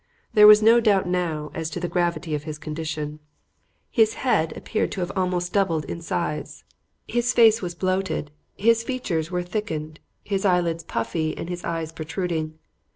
[0.33, 3.19] There was no doubt now as to the gravity of his condition.
[3.91, 6.63] His head appeared almost to have doubled in size.
[7.07, 12.57] His face was bloated, his features were thickened, his eyelids puffy and his eyes protruding.